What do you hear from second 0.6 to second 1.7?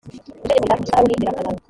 rya zahabu ni ingirakamaro